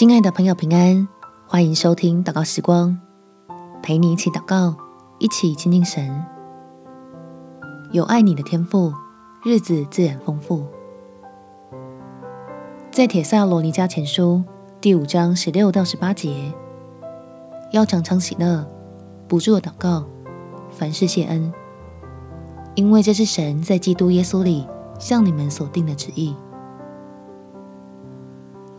[0.00, 1.06] 亲爱的朋友，平安！
[1.46, 2.98] 欢迎收听祷告时光，
[3.82, 4.74] 陪你一起祷告，
[5.18, 6.24] 一起亲近神。
[7.92, 8.94] 有爱你的天赋，
[9.44, 10.64] 日子自然丰富。
[12.90, 14.42] 在铁撒罗尼迦前书
[14.80, 16.50] 第五章十六到十八节，
[17.70, 18.66] 要常常喜乐，
[19.28, 20.06] 不住的祷告，
[20.70, 21.52] 凡事谢恩，
[22.74, 24.66] 因为这是神在基督耶稣里
[24.98, 26.34] 向你们所定的旨意。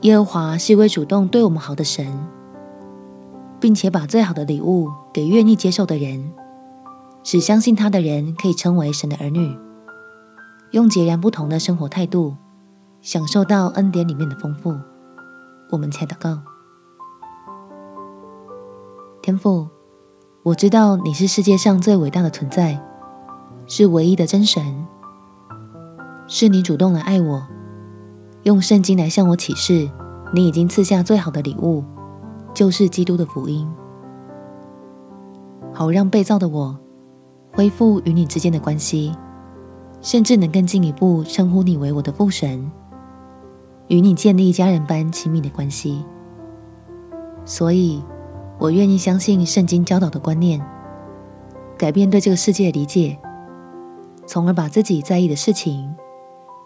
[0.02, 2.08] 耶和华是一位主动对我们好的神，
[3.60, 6.32] 并且把最好的礼物给愿意接受的人，
[7.24, 9.56] 使相信他的人可以称为神的儿女，
[10.72, 12.36] 用截然不同的生活态度，
[13.00, 14.76] 享受到恩典里面的丰富。
[15.70, 16.40] 我们才祷告：
[19.22, 19.68] 天父，
[20.42, 22.84] 我知道你是世界上最伟大的存在，
[23.68, 24.88] 是唯一的真神，
[26.26, 27.48] 是你主动来爱我。
[28.44, 29.88] 用圣经来向我启示，
[30.34, 31.84] 你已经赐下最好的礼物，
[32.56, 33.70] 就是基督的福音，
[35.72, 36.76] 好让被造的我
[37.54, 39.16] 恢复与你之间的关系，
[40.02, 42.72] 甚至能更进一步称呼你为我的父神，
[43.90, 46.04] 与你建立家人般亲密的关系。
[47.46, 48.04] 所以，
[48.58, 50.60] 我愿意相信圣经教导的观念，
[51.78, 53.20] 改变对这个世界的理解，
[54.26, 55.94] 从而把自己在意的事情。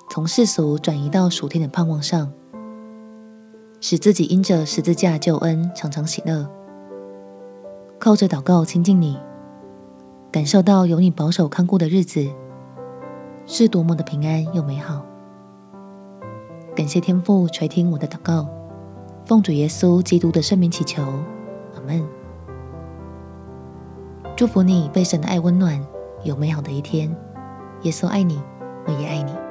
[0.09, 2.31] 从世俗转移到属天的盼望上，
[3.81, 6.47] 使自己因着十字架救恩常常喜乐，
[7.99, 9.17] 靠着祷告亲近你，
[10.31, 12.25] 感受到有你保守看顾的日子
[13.45, 15.05] 是多么的平安又美好。
[16.75, 18.47] 感谢天父垂听我的祷告，
[19.25, 21.03] 奉主耶稣基督的圣名祈求，
[21.75, 22.05] 阿门。
[24.37, 25.85] 祝福你被神的爱温暖，
[26.23, 27.13] 有美好的一天。
[27.81, 28.41] 耶稣爱你，
[28.85, 29.44] 我也爱你。